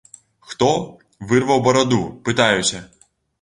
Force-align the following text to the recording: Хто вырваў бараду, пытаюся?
Хто 0.53 0.69
вырваў 1.31 1.61
бараду, 1.67 2.01
пытаюся? 2.31 2.83